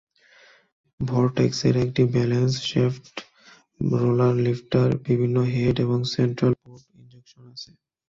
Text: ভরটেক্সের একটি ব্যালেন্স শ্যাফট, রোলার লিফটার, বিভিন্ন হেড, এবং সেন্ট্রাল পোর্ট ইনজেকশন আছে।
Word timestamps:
ভরটেক্সের 0.99 1.75
একটি 1.85 2.01
ব্যালেন্স 2.13 2.53
শ্যাফট, 2.69 3.13
রোলার 3.93 4.35
লিফটার, 4.45 4.89
বিভিন্ন 5.07 5.37
হেড, 5.53 5.75
এবং 5.85 5.99
সেন্ট্রাল 6.13 6.53
পোর্ট 6.61 6.83
ইনজেকশন 6.97 7.43
আছে। 7.53 7.69